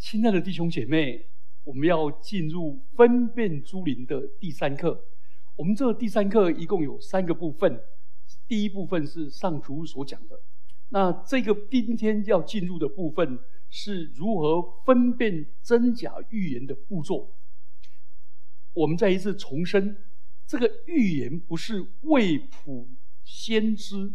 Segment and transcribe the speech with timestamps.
[0.00, 1.26] 亲爱的弟兄姐妹，
[1.62, 5.04] 我们要进入分辨诸灵的第三课。
[5.56, 7.78] 我们这第三课一共有三个部分。
[8.48, 10.40] 第一部分是上主所讲的，
[10.88, 17.36] 那这个今天要进入的部分是如何分辨真假预言的步骤。
[18.72, 19.98] 我们再一次重申，
[20.46, 22.88] 这个预言不是未卜
[23.22, 24.14] 先知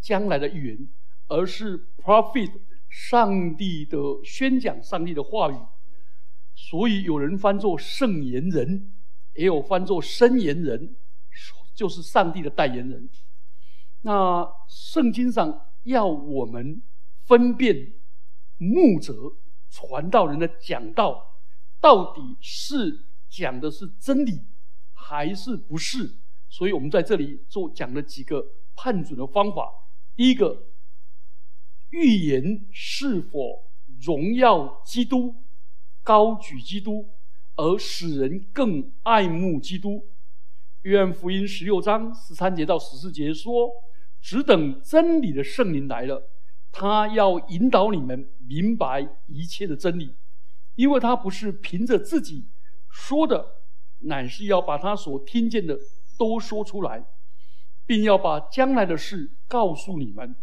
[0.00, 0.88] 将来的预言，
[1.26, 2.58] 而是 prophet
[2.88, 5.56] 上帝的宣讲，上帝的话语。
[6.54, 8.92] 所以有人翻作圣言人，
[9.34, 10.96] 也有翻作申言人，
[11.74, 13.08] 就是上帝的代言人。
[14.02, 16.82] 那圣经上要我们
[17.26, 17.92] 分辨
[18.56, 19.12] 牧者
[19.68, 21.40] 传道人的讲道，
[21.80, 24.40] 到底是讲的是真理
[24.94, 26.18] 还是不是？
[26.48, 29.68] 所以我们在这里做讲了几个判准的方法。
[30.14, 30.68] 第一个，
[31.90, 33.64] 预言是否
[34.00, 35.34] 荣耀基督、
[36.02, 37.08] 高举基督，
[37.56, 40.08] 而使人更爱慕基督？
[40.82, 43.70] 约翰福音十六章十三节到十四节说。
[44.18, 46.28] 只等真理的圣灵来了，
[46.72, 50.16] 他要引导你们明白一切的真理，
[50.74, 52.48] 因为他不是凭着自己
[52.90, 53.46] 说的，
[54.00, 55.78] 乃是要把他所听见的
[56.18, 57.06] 都说出来，
[57.84, 60.34] 并要把将来的事告诉你们。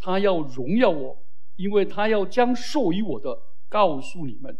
[0.00, 1.22] 他要荣耀我，
[1.56, 4.58] 因为他要将授予我的告诉你们。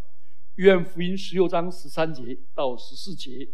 [0.56, 3.48] 约翰福音十六章十三节到十四节，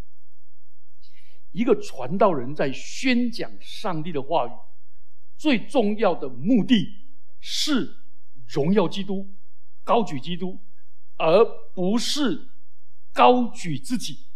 [1.53, 4.51] 一个传道人在宣讲上帝的话语。
[5.37, 6.89] 最重要的目的
[7.41, 7.95] 是
[8.49, 9.29] 荣耀基督、
[9.85, 10.59] 高举基督，
[11.17, 12.49] 而不是
[13.13, 14.27] 高举自己，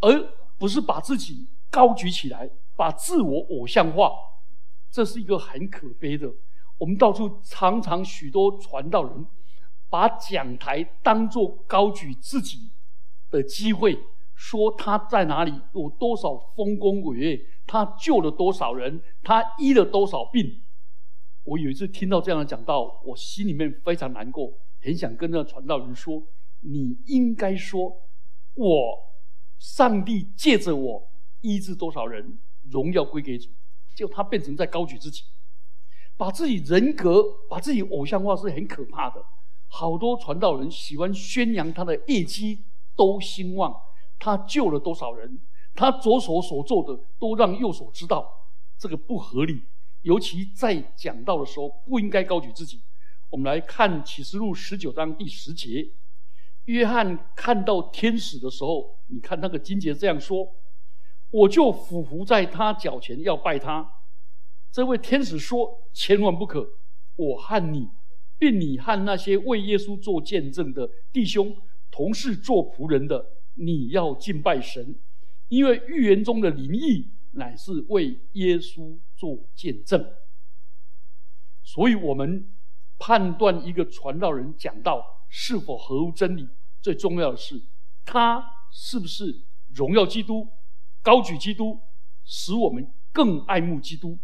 [0.00, 4.10] 而不是把自己高举起来，把自我偶像化。
[4.90, 6.32] 这是一个很可悲的。
[6.78, 9.26] 我们到处常常许多传道人，
[9.88, 12.70] 把讲台当作高举自己
[13.30, 13.98] 的机会，
[14.34, 17.46] 说他在哪里有多少丰功伟业。
[17.66, 19.02] 他救了多少人？
[19.22, 20.62] 他医了多少病？
[21.44, 26.22] 我有一次听到这样的讲道，我心里面非常难过，很想跟那传道人说
[26.60, 27.94] ：“你应该说，
[28.54, 28.98] 我
[29.58, 32.38] 上帝借着我医治多少人，
[32.70, 33.50] 荣耀归给主。”
[33.98, 35.24] 就他变成在高举自己，
[36.16, 39.20] 把自己人格、把自己偶像化，是很可怕的。
[39.66, 42.64] 好多传道人喜欢宣扬他的业绩
[42.94, 43.74] 都兴旺，
[44.20, 45.40] 他救了多少人？
[45.74, 48.24] 他左手所做的都让右手知道，
[48.78, 49.64] 这个不合理。
[50.02, 52.80] 尤其在讲道的时候，不应该高举自己。
[53.30, 55.90] 我们来看启示录十九章第十节，
[56.66, 60.46] 约翰看到天使的时候，你看那个金节这样说
[61.30, 63.90] ：“我就俯伏在他脚前要拜他。”
[64.70, 66.68] 这位天使说：“千万不可！
[67.16, 67.88] 我和你，
[68.38, 71.56] 并你和那些为耶稣做见证的弟兄，
[71.90, 73.24] 同是做仆人的，
[73.54, 74.98] 你要敬拜神。”
[75.48, 80.12] 因为预言中的灵异乃是为耶稣做见证，
[81.62, 82.52] 所以我们
[82.98, 86.46] 判断一个传道人讲道是否合乎真理，
[86.82, 87.62] 最重要的是
[88.04, 90.46] 他是不是荣耀基督、
[91.02, 91.80] 高举基督，
[92.24, 94.18] 使我们更爱慕基督，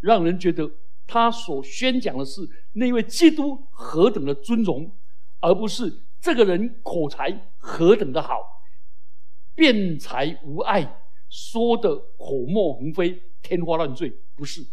[0.00, 0.70] 让人觉得
[1.06, 2.40] 他所宣讲的是
[2.72, 4.92] 那位基督何等的尊荣，
[5.40, 8.40] 而不是这个人口才何等的好。
[9.54, 14.64] 辩才无碍，说的口沫横飞、天花乱坠，不是。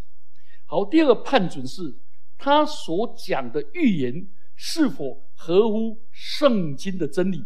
[0.67, 1.95] 好，第二个判准是，
[2.37, 7.43] 他所讲的预言是否合乎圣经的真理？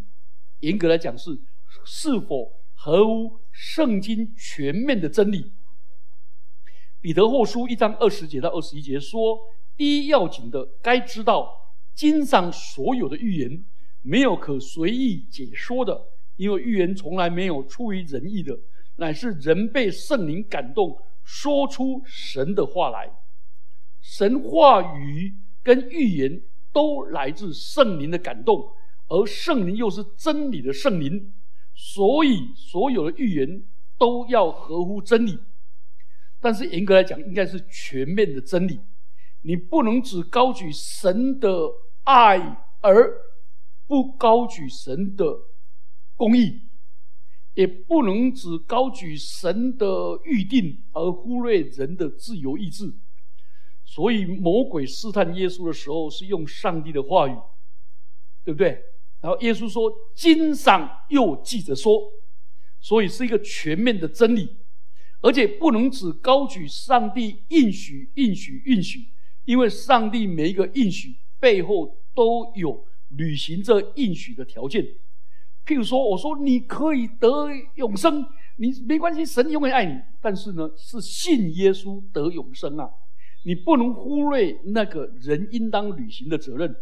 [0.59, 1.39] 严格来讲是，
[1.85, 5.51] 是否合乎圣经全面的真理？
[7.01, 9.37] 彼得后书一章二十节到二十一节说：
[9.75, 13.65] 第一要紧的，该知道经上所有的预言，
[14.01, 16.07] 没有可随意解说的。
[16.37, 18.57] 因为预言从来没有出于人意的，
[18.95, 23.11] 乃是人被圣灵感动，说出神的话来。
[23.99, 28.71] 神话语跟预言都来自圣灵的感动，
[29.09, 31.33] 而圣灵又是真理的圣灵，
[31.81, 33.63] 所以所有的预言
[33.97, 35.39] 都要合乎真理。
[36.41, 38.81] 但是严格来讲，应该是全面的真理。
[39.43, 41.49] 你不能只高举神的
[42.03, 42.37] 爱，
[42.81, 43.13] 而
[43.87, 45.23] 不高举神的。
[46.17, 46.63] 公义
[47.53, 52.93] 也不能只高举神的预定，而忽略人的自由意志。
[53.85, 57.35] 所以魔鬼试探耶稣的时候，是用上帝的话语，
[58.43, 58.83] 对不对？
[59.21, 62.01] 然后耶稣说：“经上又记着说。”
[62.81, 64.55] 所以是一个全面的真理，
[65.19, 68.99] 而且不能只高举上帝应许、应许、应许，
[69.43, 74.81] 因为上帝每一个应许背后都有履行这应许的条件。
[75.65, 78.25] 譬如说，我说你可以得永生，
[78.55, 79.99] 你没关系，神永远爱你。
[80.21, 82.89] 但是呢，是信耶稣得永生啊，
[83.43, 86.73] 你不能忽略那个人应当履行的责任。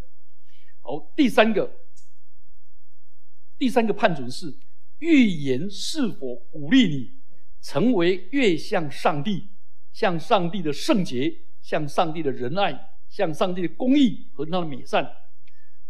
[0.81, 1.69] 好，第三个，
[3.57, 4.53] 第三个判准是
[4.99, 7.11] 预言是否鼓励你
[7.61, 9.49] 成为越像上帝、
[9.91, 15.11] 像上帝的圣洁、像上帝的仁爱、像上帝的公义和他的美善。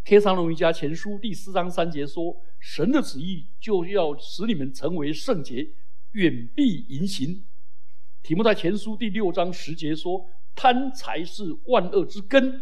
[0.03, 5.67] 天上龙瑜伽前书第四章三节说：“神的旨意就要使你们成为圣洁，
[6.13, 7.45] 远避淫行。”
[8.23, 10.25] 题目在前书第六章十节说
[10.55, 12.61] ：“贪财是万恶之根。”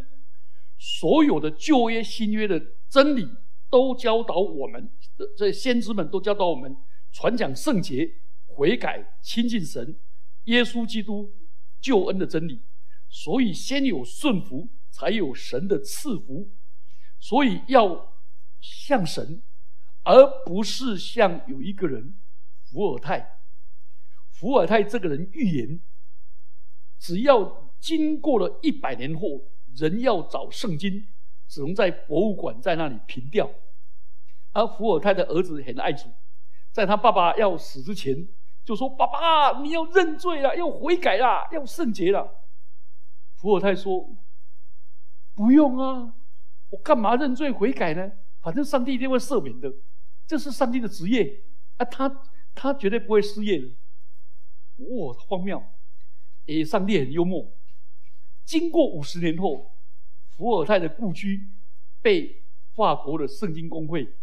[0.77, 2.59] 所有的旧约、新约的
[2.89, 3.27] 真理
[3.69, 4.89] 都教导我们，
[5.35, 6.75] 这先知们都教导我们
[7.11, 8.09] 传讲圣洁、
[8.45, 9.99] 悔改、亲近神、
[10.45, 11.33] 耶稣基督
[11.81, 12.61] 救恩的真理。
[13.09, 16.51] 所以，先有顺服，才有神的赐福。
[17.19, 18.13] 所以要
[18.59, 19.41] 像神，
[20.03, 22.17] 而不是像有一个人
[22.63, 23.39] 伏尔泰。
[24.31, 25.81] 伏尔泰这个人预言，
[26.99, 31.07] 只要经过了一百年后，人要找圣经，
[31.47, 33.49] 只能在博物馆在那里凭吊。
[34.51, 36.09] 而伏尔泰的儿子很爱主，
[36.71, 38.27] 在他爸爸要死之前，
[38.63, 42.45] 就说：“爸爸，你要认罪了，要悔改了，要圣洁了。”
[43.35, 44.09] 伏尔泰说
[45.35, 46.13] ：“不用啊。”
[46.71, 48.11] 我干嘛认罪悔改呢？
[48.41, 49.71] 反正上帝一定会赦免的，
[50.25, 51.43] 这是上帝的职业
[51.77, 51.85] 啊！
[51.85, 53.67] 他他绝对不会失业的。
[54.77, 55.63] 哇，荒谬！
[56.47, 57.51] 诶，上帝很幽默。
[58.43, 59.74] 经过五十年后，
[60.35, 61.49] 伏尔泰的故居
[62.01, 62.43] 被
[62.75, 64.15] 法国的圣经公会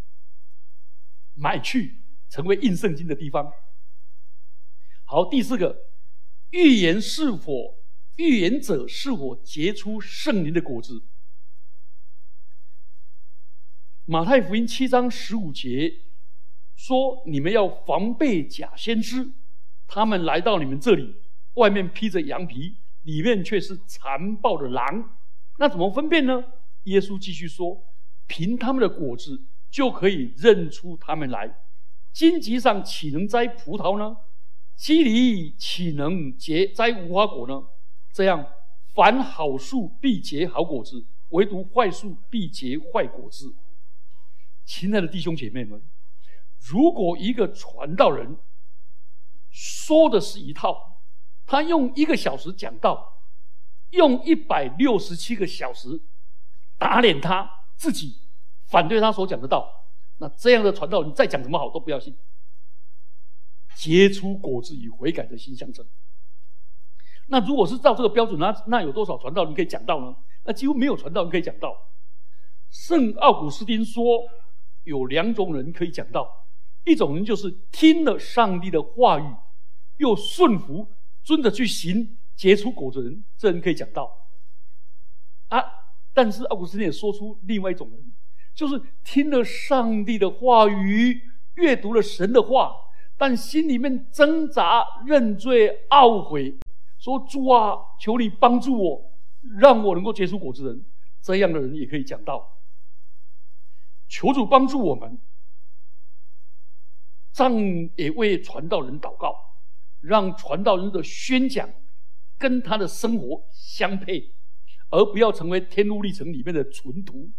[1.34, 3.52] 买去，成为印圣经的地方。
[5.04, 5.86] 好，第四个，
[6.50, 7.82] 预言是否
[8.16, 11.02] 预言者是否结出圣灵的果子？
[14.04, 16.02] 马太福音七章十五节
[16.74, 19.32] 说：“你们要防备假先知，
[19.86, 21.22] 他们来到你们这里，
[21.54, 25.18] 外面披着羊皮，里面却是残暴的狼。
[25.62, 26.42] 那怎么分辨呢？”
[26.90, 27.84] 耶稣继续说
[28.26, 31.56] ：“凭他们的果子就可以认出他们来。
[32.12, 34.16] 荆棘上岂能摘葡萄呢？
[34.74, 37.62] 基里岂能结摘无花果呢？
[38.12, 38.44] 这样，
[38.92, 43.54] 凡好树必结好果子，唯独坏树必结坏果子。”
[44.66, 45.80] 亲爱的弟兄姐妹们，
[46.58, 48.36] 如果一个传道人
[49.48, 51.00] 说的是一套，
[51.46, 53.11] 他用一个小时讲道，
[53.92, 55.88] 用一百六十七个小时
[56.76, 58.18] 打脸他自己，
[58.66, 59.86] 反对他所讲的道，
[60.18, 62.14] 那这样的传道，你再讲什么好都不要信。
[63.76, 65.86] 结出果子与悔改的心相称。
[67.28, 70.14] 那如果是照这个标准，那那有多少传道你可以讲道呢？
[70.44, 71.72] 那几乎没有传道你可以讲道。
[72.68, 74.28] 圣奥古斯丁说。
[74.84, 76.28] 有两种人可以讲道，
[76.84, 79.32] 一种人就是听了上帝的话语，
[79.98, 80.90] 又顺服、
[81.22, 84.26] 遵着去行，结出果子人，这人可以讲道。
[85.46, 85.62] 啊，
[86.12, 88.12] 但是奥古斯丁也说出另外一种人，
[88.52, 91.22] 就是听了上帝的话语，
[91.54, 92.74] 阅读了神的话，
[93.16, 96.58] 但心里面挣扎、认罪、懊悔，
[96.98, 99.12] 说主啊，求你帮助我，
[99.60, 100.84] 让我能够结出果子人，
[101.20, 102.58] 这样的人也可以讲道。
[104.08, 105.16] 求主帮助我们，
[107.36, 107.54] 让
[107.94, 109.32] 也为传道人祷告，
[110.00, 111.70] 让传道人的宣讲
[112.42, 114.34] 跟他的生活相配，
[114.90, 117.30] 而不要成为天路历程里面的纯徒。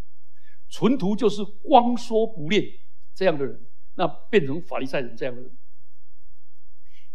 [0.69, 2.63] 纯徒就是光说不练
[3.13, 5.51] 这样的人，那变成法利赛人这样的人。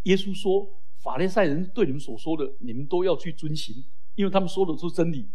[0.02, 0.68] 耶稣说
[1.02, 3.74] ：“法利赛人对你们所说的，你们都要去遵行，
[4.16, 5.30] 因为他们说的是真理，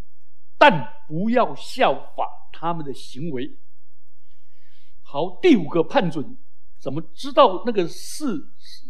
[0.56, 3.58] 但不要效法他们的行为。”
[5.02, 6.38] 好，第五个判准，
[6.78, 8.24] 怎么知道那个是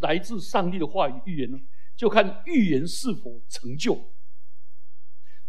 [0.03, 1.59] 来自上帝的话语预言呢？
[1.97, 4.13] 就看预言是否成就，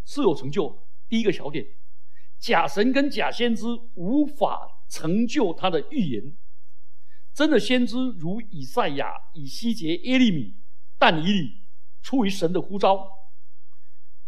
[0.06, 0.88] 是否成就。
[1.08, 1.66] 第一个小点，
[2.40, 6.38] 假神跟假先知无法成就他的预言。
[7.34, 10.56] 真的先知如以赛亚、以西结、耶利米、
[10.98, 11.62] 但以理，
[12.02, 13.10] 出于神的呼召，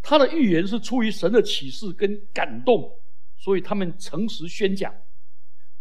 [0.01, 2.99] 他的预言是出于神的启示跟感动，
[3.37, 4.93] 所以他们诚实宣讲。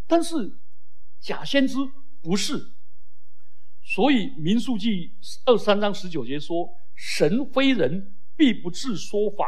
[0.07, 0.57] 但是
[1.19, 1.75] 假先知
[2.21, 2.76] 不是，
[3.89, 5.13] 所以民数记
[5.45, 9.47] 二三章十九节说：“神非人，必不至说谎；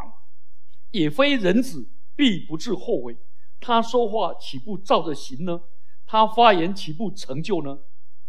[0.91, 3.17] 也非人子，必不至后悔。
[3.59, 5.59] 他说话岂不照着行呢？
[6.05, 7.79] 他发言岂不成就呢？”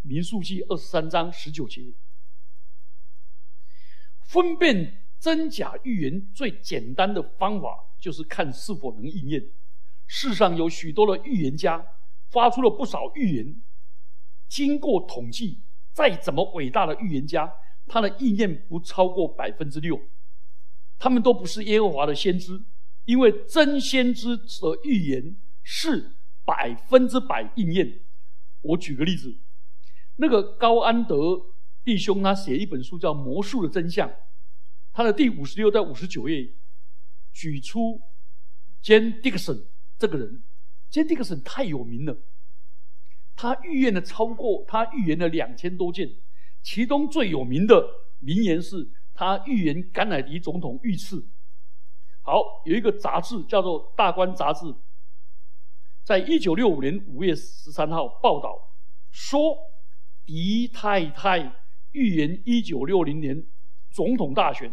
[0.02, 1.94] 民数记二十三章十九节，
[4.24, 7.68] 分辨真假预言最简单的方法，
[8.00, 9.48] 就是看是否能应验。
[10.08, 11.86] 世上有许多的预言家，
[12.30, 13.62] 发出了不少预言。
[14.48, 17.52] 经过统计，再怎么伟大的预言家，
[17.86, 20.00] 他的意念不超过百分之六。
[20.98, 22.62] 他们都不是耶和华的先知，
[23.04, 24.44] 因为真先知的
[24.84, 28.02] 预言是百分之百应验。
[28.60, 29.34] 我举个例子，
[30.16, 31.40] 那个高安德
[31.82, 34.08] 弟兄他写一本书叫《魔术的真相》，
[34.92, 36.52] 他的第五十六到五十九页
[37.32, 38.00] 举出
[38.82, 39.64] Jane Dixon。
[39.98, 40.42] 这个人
[40.90, 42.18] ，，Jane Dixon 太有名了。
[43.40, 46.06] 他预言的超过，他预言了两千多件，
[46.62, 47.82] 其中最有名的
[48.18, 51.26] 名言是他预言甘乃迪总统遇刺。
[52.20, 54.66] 好，有一个杂志叫做《大观杂志》，
[56.04, 58.74] 在一九六五年五月十三号报道
[59.10, 59.56] 说，
[60.26, 63.42] 狄太太预言一九六零年
[63.90, 64.70] 总统大选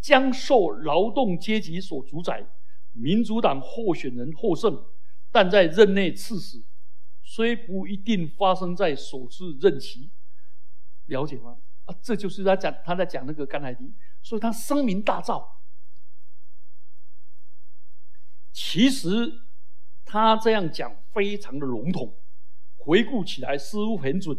[0.00, 2.46] 将受劳动阶级所主宰。
[2.92, 4.84] 民主党候选人获胜，
[5.32, 6.64] 但在任内赐死，
[7.38, 10.10] 虽不一定发生在首次任期。
[11.06, 11.56] 了解吗？
[11.84, 15.46] 啊，这就是他讲他在讲那个甘乃迪，所以他声名大噪。
[18.52, 19.32] 其实
[20.04, 22.12] 他这样讲非常的笼统，
[22.76, 24.36] 回顾起来似乎很准。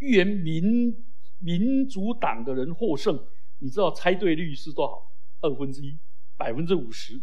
[0.00, 0.94] 预言民
[1.38, 3.26] 民主党的人获胜，
[3.60, 5.10] 你知道猜对率是多少？
[5.40, 5.98] 二分之一，
[6.36, 7.18] 百分之五十。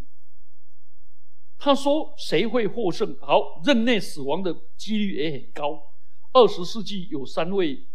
[1.63, 3.15] 他说：“谁会获胜？
[3.21, 5.79] 好，任内死亡的几率也很高。
[6.33, 7.85] 二十世纪有三位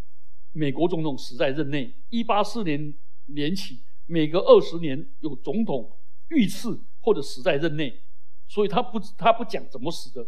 [0.53, 1.93] 美国总统死在任内。
[2.09, 2.95] 一八四年
[3.25, 8.03] 年起，每隔二十年有总统遇刺或者死在任内。
[8.47, 10.25] 所以他不他不讲怎么死的，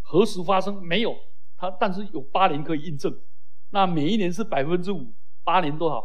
[0.00, 1.18] 何时发生没有
[1.56, 3.12] 他，但是有八年可以印证。
[3.70, 6.00] 那每一年是百分之五，八年多少？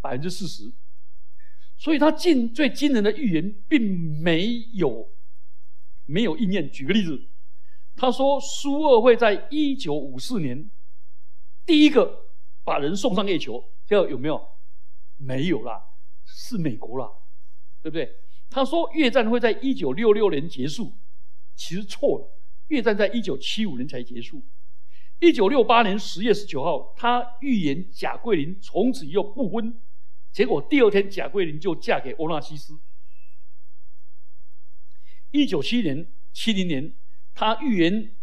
[0.00, 0.72] 百分之四十。
[1.78, 3.80] 所以他近最惊人的预言并
[4.20, 5.08] 没有。”
[6.10, 6.70] 没有应验。
[6.70, 7.20] 举个例子，
[7.94, 10.70] 他说苏俄会在一九五四年
[11.64, 12.26] 第一个
[12.64, 14.48] 把人送上月球，这有没有？
[15.16, 15.84] 没有啦，
[16.24, 17.10] 是美国啦，
[17.82, 18.10] 对不对？
[18.48, 20.94] 他说越战会在一九六六年结束，
[21.54, 24.42] 其实错了，越战在一九七五年才结束。
[25.18, 29.78] 一九六八年十月十九号，他预言贾桂林从此以后不婚，
[30.32, 32.72] 结果第二天贾桂林就嫁给欧纳西斯。
[35.30, 36.94] 一九七年、七零年，
[37.34, 38.14] 他预言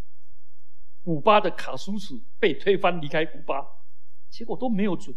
[1.02, 3.66] 古巴的卡苏斯被推翻离开古巴，
[4.30, 5.16] 结果都没有准。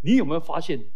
[0.00, 0.92] 你有没有发现，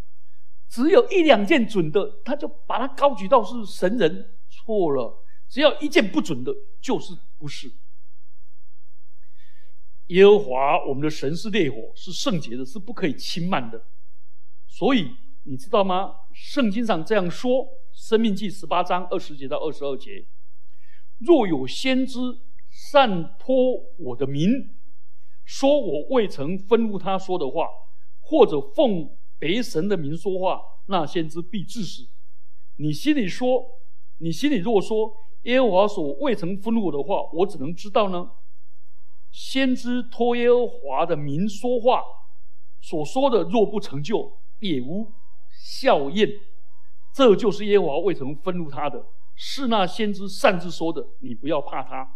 [0.69, 4.31] 只有一两件准的，他就把他高举到是神人？
[4.49, 7.71] 错了，只要一件不准的，就是不是。
[10.09, 13.87] 耶和华我们的神是烈火，是圣洁的，是不可以轻慢的。
[14.67, 16.13] 所以你知道吗？
[16.33, 17.67] 圣经上这样说。
[17.93, 20.27] 生命记十八章二十节到二十二节，
[21.19, 22.19] 若有先知
[22.69, 23.55] 善托
[24.01, 24.51] 我的名，
[25.45, 27.69] 说我未曾吩咐他说的话，
[28.21, 32.03] 或者奉别神的名说话，那先知必致死。
[32.79, 33.65] 你心里说，
[34.19, 38.29] 你心里若说耶和华所未曾吩咐我的话，我只能知道呢？
[39.31, 42.03] 先知托耶和华的名说话，
[42.81, 45.13] 所说的若不成就，也无
[45.65, 46.29] 效验。
[47.15, 51.07] 这就是耶和华为什么愤怒他的，是那先知擅自说的。
[51.21, 52.07] 你不要怕他。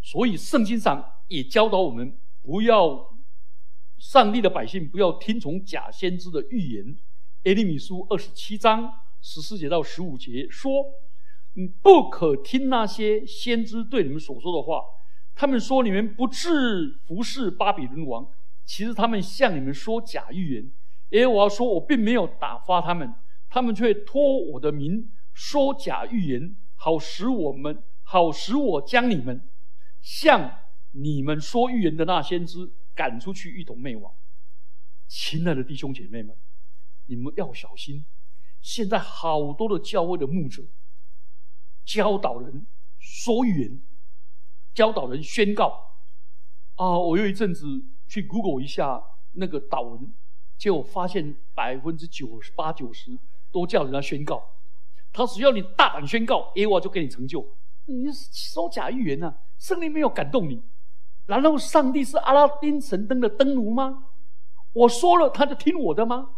[0.00, 3.16] 所以圣经上也教导我们，不要
[3.98, 6.96] 上帝的百姓不要听从假先知的预言。
[7.44, 10.84] 耶利米书二十七章十四节到十五节说
[11.54, 14.82] ：“你不可听那些先知对你们所说的话。
[15.34, 18.28] 他们说你们不至服侍巴比伦王，
[18.64, 20.70] 其实他们向你们说假预言。
[21.12, 23.14] 耶和华说：我并没有打发他们。”
[23.48, 29.46] 他们却托我的名说假预言，好使我们，好使我将你们
[30.00, 30.58] 向
[30.92, 34.10] 你们说预言的那先知赶出去，一同灭亡。
[35.06, 36.34] 亲爱的弟兄姐妹们，
[37.04, 38.06] 你们要小心！
[38.62, 40.62] 现在好多的教会的牧者
[41.84, 42.66] 教导人
[42.98, 43.82] 说预言，
[44.72, 45.98] 教导人宣告。
[46.76, 47.66] 啊，我有一阵子
[48.08, 49.02] 去 Google 一下
[49.32, 50.14] 那个导文，
[50.62, 53.18] 结果发现百分之九十八、九十。
[53.50, 54.42] 都叫人家宣告，
[55.12, 57.46] 他只要你大胆宣告，耶和华就给你成就。
[57.84, 59.36] 你说假预言呢？
[59.58, 60.62] 圣灵没有感动你？
[61.26, 64.04] 难道上帝是阿拉丁神灯的灯炉吗？
[64.72, 66.36] 我说了他就听我的吗？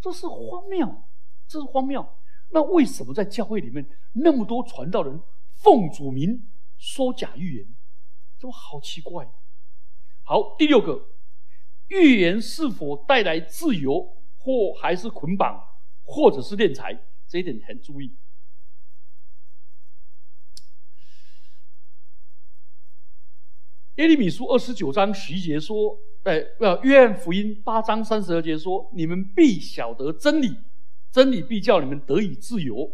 [0.00, 1.02] 这是荒谬，
[1.46, 2.08] 这是荒谬。
[2.52, 5.20] 那为什么在教会里面那么多传道人
[5.52, 7.66] 奉主名说假预言？
[8.38, 9.30] 这好奇怪。
[10.22, 11.06] 好，第六个，
[11.88, 15.60] 预言是否带来自由，或还是捆绑，
[16.02, 18.16] 或者是敛财，这一点很注意。
[23.94, 30.54] 耶利米书二十九章十一节说：“哎，呃，约翰福音八章三十二节说，你们必晓得真理，
[31.10, 32.92] 真理必叫你们得以自由，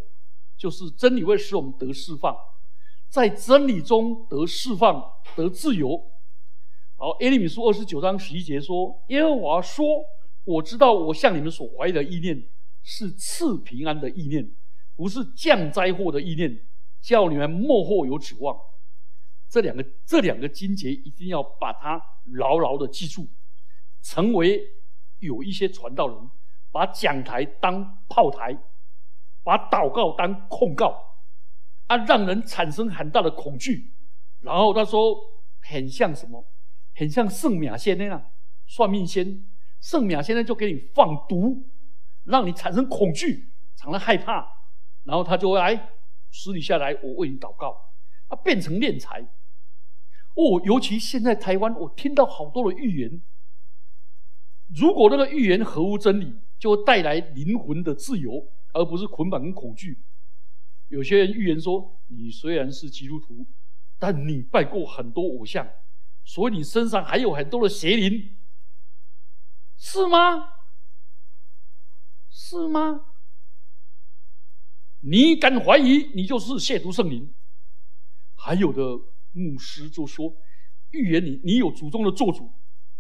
[0.56, 2.36] 就是真理会使我们得释放，
[3.08, 5.02] 在真理中得释放，
[5.34, 6.10] 得自由。”
[7.02, 9.84] 好，耶利米书二十九章十一节说：“耶和华说，
[10.44, 12.46] 我知道我向你们所怀的意念
[12.84, 14.48] 是赐平安的意念，
[14.94, 16.64] 不是降灾祸的意念，
[17.00, 18.56] 叫你们幕后有指望。”
[19.50, 22.00] 这两个这两个经节一定要把它
[22.34, 23.26] 牢牢的记住，
[24.00, 24.62] 成为
[25.18, 26.16] 有一些传道人
[26.70, 28.56] 把讲台当炮台，
[29.42, 30.96] 把祷告当控告，
[31.88, 33.92] 啊，让人产生很大的恐惧。
[34.38, 35.16] 然后他说，
[35.62, 36.46] 很像什么？
[36.94, 38.30] 很像圣马仙那样，
[38.66, 39.44] 算命仙。
[39.80, 41.68] 圣马仙呢就给你放毒，
[42.24, 44.46] 让你产生恐惧，产生害怕。
[45.04, 45.90] 然后他就会来
[46.30, 47.76] 私底下来，我为你祷告，
[48.28, 49.20] 他变成敛财。
[50.34, 53.22] 哦，尤其现在台湾，我听到好多的预言。
[54.74, 60.04] 如果那个预言合乎真理，就会带来灵魂的自由，而不是捆绑跟恐惧。
[60.88, 63.46] 有些人预言说，你虽然是基督徒，
[63.98, 65.68] 但你拜过很多偶像，
[66.24, 68.36] 所以你身上还有很多的邪灵，
[69.76, 70.48] 是吗？
[72.30, 73.00] 是吗？
[75.00, 77.34] 你敢怀疑，你就是亵渎圣灵。
[78.34, 78.82] 还有的。
[79.34, 80.30] 牧师就说
[80.92, 82.52] ：“预言你，你有祖宗的做主，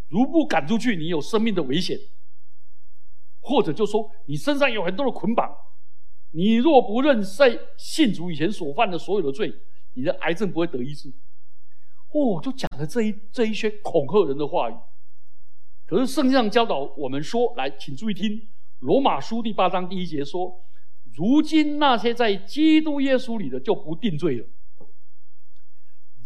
[0.08, 1.98] 如不赶出去，你有生命的危险。
[3.38, 5.54] 或者就说你身上有很多的捆绑，
[6.30, 9.54] 你若不认在信主以前所犯的所有的罪，
[9.92, 11.12] 你的癌症不会得医治。”
[12.12, 14.74] 哦，就讲了这一这一些恐吓人的话语。
[15.86, 18.30] 可是圣经上教导我们说：“来，请注意听，
[18.80, 20.64] 《罗马书》第八章第一节说：
[21.14, 24.46] 如今那些在基督耶稣里的，就不定罪了。”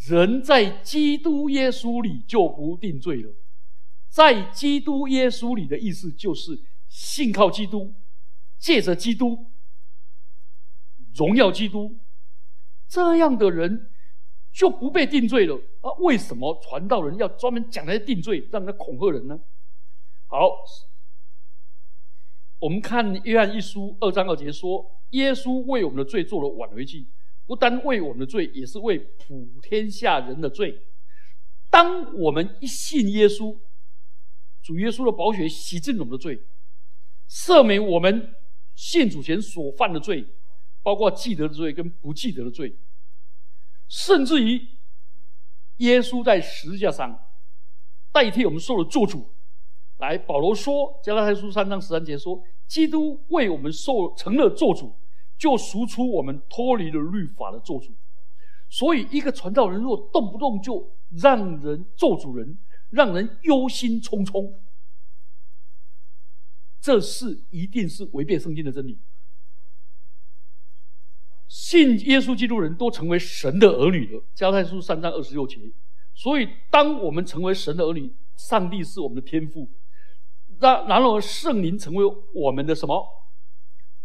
[0.09, 3.35] 人在基督耶稣里就不定罪了。
[4.09, 7.95] 在基督耶稣里的意思就是信靠基督，
[8.59, 9.51] 借着基督
[11.15, 11.99] 荣耀基督，
[12.87, 13.91] 这样的人
[14.57, 15.55] 就不被定罪了。
[15.83, 19.39] 啊，为什么传道人要专门讲那些定罪，让他恐吓人呢？
[20.29, 20.51] 好，
[22.59, 27.07] 我们看约翰一书二章二节说，耶稣为我们的罪做了挽回祭。
[27.45, 30.87] 不单为我们的罪，也是为普天下人的罪。
[31.71, 33.57] 当我们一信耶稣，
[34.63, 36.43] 主耶稣的宝血洗净我们的罪，
[37.29, 38.35] 赦免我们
[38.75, 40.27] 信主前所犯的罪，
[40.83, 42.75] 包括记得的罪跟不记得的罪，
[43.89, 44.61] 甚至于
[45.77, 47.19] 耶稣在十字架上
[48.13, 49.35] 代替我们受了做主。
[49.99, 54.97] 来，保罗说，加拉太书三章十三节说，基督为我们受成了做主。
[55.39, 57.95] 就赎出我们脱离了律法的做主，
[58.71, 64.55] 所以一个传道人若动不动就让人做主人，让人忧心忡忡，
[66.81, 68.99] 这是一定是违背圣经的真理。
[71.49, 75.59] 信耶稣基督人都成为神的儿女了，加太书三章二十六节。
[76.15, 79.71] 所以，当我们成为神的儿女，上帝是我们的天父，
[80.61, 82.05] 让然后圣灵成为
[82.35, 83.07] 我们的什么？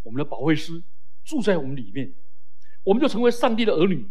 [0.04, 0.84] 我们的保卫师。
[1.24, 2.16] 住在我们里面，
[2.84, 4.10] 我们就成为上帝的儿女。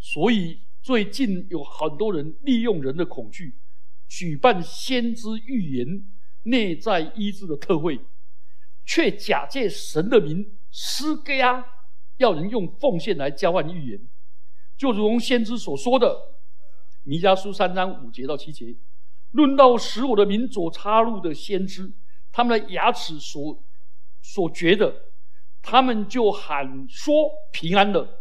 [0.00, 3.54] 所以最近有很多人利用人的恐惧，
[4.08, 6.04] 举办先知预言、
[6.42, 8.00] 内在医治的特会，
[8.84, 11.64] 却假借神的名施压，
[12.18, 14.00] 要人用奉献来交换预言。
[14.76, 16.08] 就如同先知所说的，
[17.02, 18.74] 《弥迦书》三章五节到七节，
[19.32, 21.92] 论到使我的民所插入的先知，
[22.32, 23.62] 他们的牙齿所
[24.20, 24.94] 所觉的。
[25.64, 28.18] 他们就喊说平安的，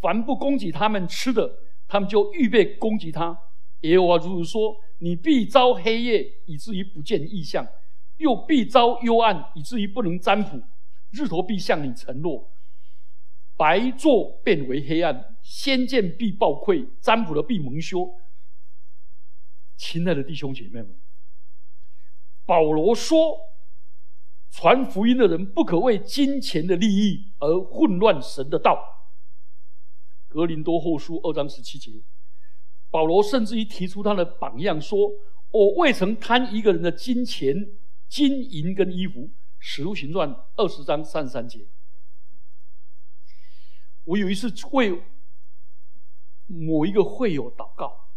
[0.00, 1.48] 凡不攻击他们吃的，
[1.86, 3.38] 他们就预备攻击他。
[3.82, 7.64] 耶和华如此说：你必遭黑夜，以至于不见异象；
[8.16, 10.60] 又必遭幽暗，以至于不能占卜。
[11.12, 12.50] 日头必向你沉落，
[13.60, 18.08] 白昼变为黑暗，先见必暴溃，占卜的必蒙羞。
[19.76, 20.98] 亲爱的弟兄姐妹们，
[22.46, 23.50] 保罗说。
[24.52, 28.76] 传福音的人不可为金钱的利益而混乱神的道。
[30.26, 32.02] 格林多后书二章十七节，
[32.90, 35.12] 保罗甚至于提出他的榜样，说
[35.52, 37.54] ：“我未曾贪一个人的金钱、
[38.08, 41.68] 金银跟衣服。”使徒行传二十章三十三节。
[44.04, 45.02] 我有一次为
[46.46, 48.08] 某一个会友祷告，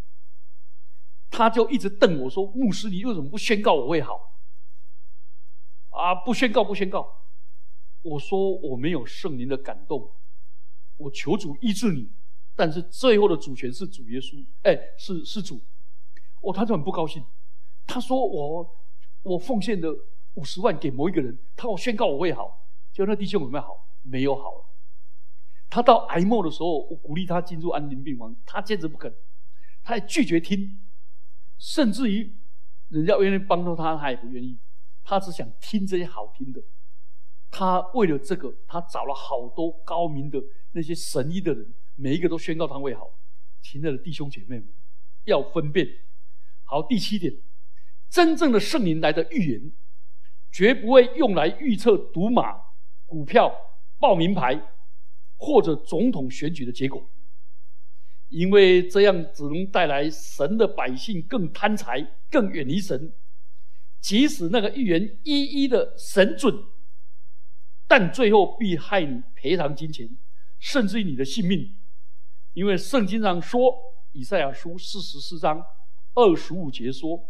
[1.30, 4.32] 他就一直瞪我说：“牧师，你为什么不宣告我会好？”
[5.92, 6.16] 啊！
[6.16, 7.08] 不宣告，不宣告。
[8.02, 10.12] 我说我没有圣灵的感动，
[10.98, 12.12] 我求主医治你，
[12.56, 15.62] 但是最后的主权是主耶稣，哎，是是主。
[16.42, 17.24] 哦，他就很不高兴。
[17.86, 18.76] 他说我
[19.22, 19.96] 我奉献了
[20.34, 23.88] 五十万给某一个人，他我宣告我会好，就那弟兄有没有好？
[24.02, 24.73] 没有好。
[25.74, 29.12] 他到癌末的时候，我鼓励他进入安宁病房，他坚持不肯，
[29.82, 30.80] 他也拒绝听，
[31.58, 32.32] 甚至于
[32.90, 34.60] 人家愿意帮助他，他也不愿意，
[35.04, 36.62] 他只想听这些好听的。
[37.50, 40.40] 他为了这个，他找了好多高明的
[40.74, 43.10] 那些神医的人，每一个都宣告他会好。
[43.64, 44.68] 亲爱的弟兄姐妹们，
[45.24, 45.88] 要分辨。
[46.66, 47.34] 好，第七点，
[48.12, 49.72] 真正的圣灵来的预言，
[50.52, 52.62] 绝不会用来预测赌马、
[53.08, 53.52] 股票、
[53.98, 54.70] 报名牌。
[55.46, 57.06] 或者总统选举的结果，
[58.30, 63.14] 因为这样只能带来神的百姓更贪财、更远离神。
[64.00, 66.56] 即使那个预言一一的神准，
[67.90, 70.10] 但最后必害你赔偿金钱，
[70.60, 71.76] 甚至于你的性命。
[72.54, 73.76] 因为圣经上说，
[74.14, 75.62] 以赛亚书四十四章
[76.14, 77.22] 二十五节说：“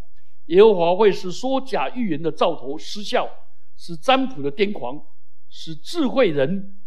[0.48, 3.28] 耶和华会使说假预言的兆头失效，
[3.76, 5.04] 使占卜的癫狂，
[5.50, 6.78] 使智慧人。”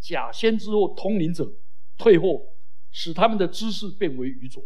[0.00, 1.52] 假先知或通灵者
[1.98, 2.40] 退货，
[2.90, 4.64] 使他们的知识变为愚拙。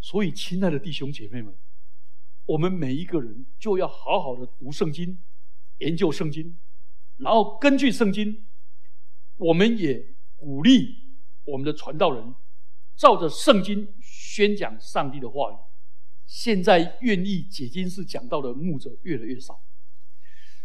[0.00, 1.54] 所以，亲爱的弟兄姐妹们，
[2.46, 5.22] 我们每一个人就要好好的读圣经，
[5.78, 6.58] 研究圣经，
[7.18, 8.46] 然后根据圣经，
[9.36, 12.34] 我们也鼓励我们的传道人
[12.96, 15.56] 照着圣经宣讲上帝的话语。
[16.24, 19.62] 现在愿意解经式讲道的牧者越来越少，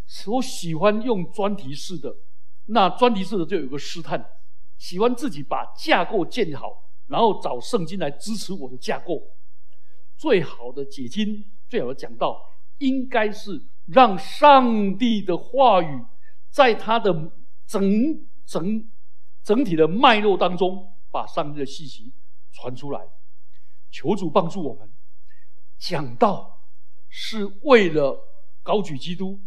[0.08, 2.16] 所喜欢用专题式的。
[2.74, 4.26] 那专题式的就有个试探，
[4.78, 9.22] 喜欢自己把架构建好，然后找圣经来支持我的架构。
[10.16, 12.42] 最好的解经，最好的讲道，
[12.78, 16.06] 应该是让上帝的话语
[16.50, 17.14] 在他的
[17.68, 18.90] 整整
[19.44, 22.14] 整体的脉络当中，把上帝的信息
[22.54, 23.02] 传出来。
[23.90, 24.90] 求主帮助我们，
[25.78, 26.62] 讲道
[27.10, 28.18] 是为了
[28.64, 29.42] 高举基督，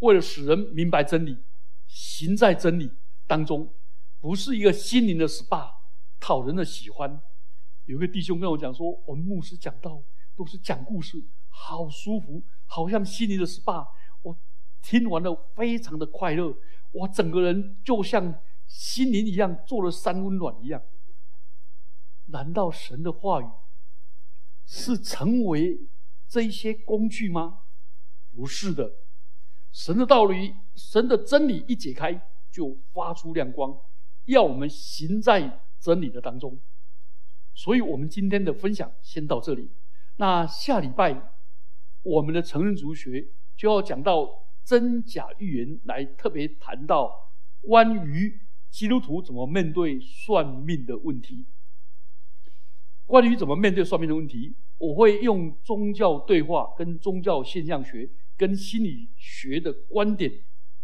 [0.00, 1.45] 为了使人明白真理。
[1.86, 2.90] 行在真理
[3.26, 3.74] 当中，
[4.20, 5.74] 不是一个心灵的 SPA，
[6.18, 7.20] 讨人的喜欢。
[7.84, 10.02] 有个弟兄跟我讲说，我们牧师讲道
[10.34, 13.86] 都是讲故事，好舒服，好像心灵的 SPA。
[14.22, 14.38] 我
[14.82, 16.56] 听完了非常的快乐，
[16.92, 20.82] 我整个人就像心灵一样做了三温暖一样。
[22.26, 23.46] 难道神的话语
[24.64, 25.88] 是成为
[26.26, 27.60] 这些工具吗？
[28.34, 28.92] 不是的。
[29.70, 32.20] 神的道理，神的真理一解开，
[32.52, 33.76] 就发出亮光，
[34.26, 36.60] 要我们行在真理的当中。
[37.54, 39.70] 所以，我们今天的分享先到这里。
[40.18, 41.32] 那下礼拜，
[42.02, 44.28] 我们的成人族学就要讲到
[44.62, 48.38] 真假预言，来特别谈到关于
[48.70, 51.46] 基督徒怎么面对算命的问题。
[53.06, 58.10] 关于怎么面对算命的问题，我会用宗教对话跟宗教现象学。
[58.38, 60.30] 跟心理学的观点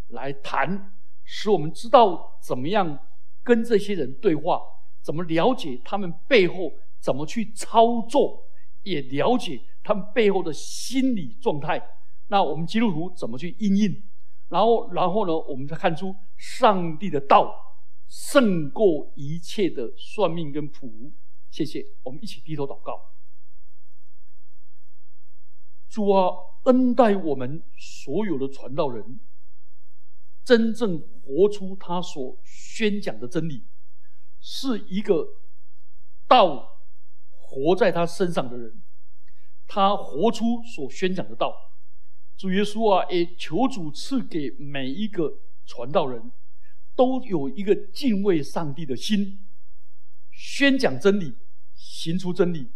[0.09, 2.99] 来谈，使我们知道怎么样
[3.43, 4.61] 跟这些人对话，
[5.01, 8.43] 怎么了解他们背后怎么去操作，
[8.83, 11.81] 也了解他们背后的心理状态。
[12.27, 14.03] 那我们基督徒怎么去应应？
[14.49, 17.53] 然后，然后呢，我们再看出上帝的道
[18.07, 21.11] 胜过一切的算命跟卜。
[21.49, 23.01] 谢谢，我们一起低头祷告。
[25.89, 26.33] 主啊。
[26.63, 29.19] 恩待我们所有的传道人，
[30.43, 33.65] 真正活出他所宣讲的真理，
[34.39, 35.25] 是一个
[36.27, 36.79] 道
[37.31, 38.81] 活在他身上的人，
[39.67, 41.53] 他活出所宣讲的道。
[42.35, 46.31] 主耶稣啊，也求主赐给每一个传道人，
[46.95, 49.47] 都有一个敬畏上帝的心，
[50.31, 51.35] 宣讲真理，
[51.73, 52.71] 行出真理，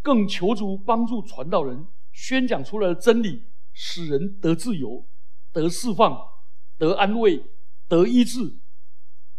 [0.00, 1.86] 更求主帮助传道人。
[2.12, 5.06] 宣讲出来的真理，使人得自由、
[5.50, 6.31] 得释放、
[6.78, 7.42] 得安慰、
[7.88, 8.38] 得医治，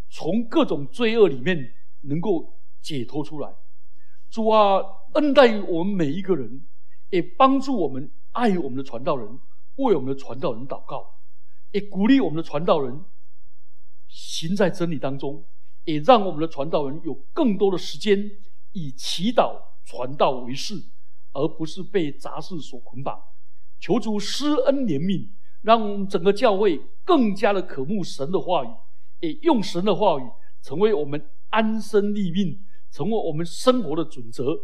[0.09, 3.53] 从各种罪恶里面能够解脱出来。
[4.29, 4.81] 主啊，
[5.13, 6.65] 恩待我们每一个人，
[7.09, 9.39] 也帮助我们爱我们的传道人，
[9.75, 11.19] 为我们的传道人祷告，
[11.71, 13.03] 也鼓励我们的传道人
[14.07, 15.45] 行在真理当中，
[15.83, 18.31] 也让我们的传道人有更多的时间
[18.71, 20.75] 以祈祷传道为事。
[21.35, 23.19] 而不是被杂事所捆绑，
[23.79, 25.31] 求主施恩怜悯，
[25.63, 28.69] 让我们整个教会更加的渴慕神的话语，
[29.21, 30.23] 也用神的话语
[30.61, 34.55] 成为我们安身立命、成为我们生活的准则。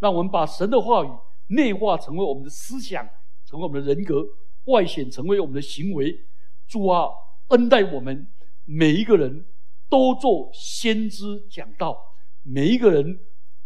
[0.00, 1.08] 让我们把神的话语
[1.48, 3.08] 内化成为我们的思想，
[3.46, 4.22] 成为我们的人格，
[4.64, 6.26] 外显成为我们的行为。
[6.66, 7.08] 主啊，
[7.48, 8.26] 恩待我们
[8.64, 9.46] 每一个人
[9.88, 11.96] 都做先知讲道，
[12.42, 13.20] 每一个人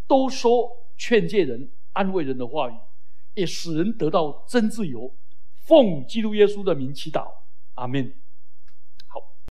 [0.07, 1.71] 都说劝诫人。
[1.93, 2.73] 安慰人的话语，
[3.33, 5.13] 也使人得到真自由。
[5.61, 7.27] 奉基督耶稣的名祈祷，
[7.75, 8.20] 阿门。